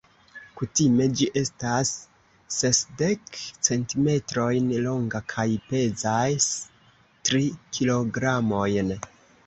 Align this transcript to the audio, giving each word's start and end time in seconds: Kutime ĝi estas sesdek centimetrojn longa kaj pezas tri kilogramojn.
Kutime 0.59 1.05
ĝi 1.19 1.27
estas 1.41 1.91
sesdek 2.55 3.37
centimetrojn 3.69 4.73
longa 4.89 5.23
kaj 5.37 5.47
pezas 5.69 6.51
tri 7.31 7.47
kilogramojn. 7.79 8.97